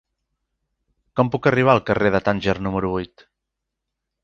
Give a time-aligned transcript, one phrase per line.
[1.19, 3.29] Com puc arribar al carrer de Tànger número vuit?